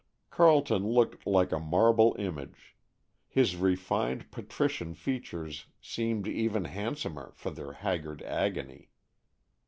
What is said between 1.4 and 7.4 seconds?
a marble image. His refined, patrician features seemed even handsomer